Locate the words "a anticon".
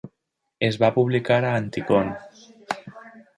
1.43-2.11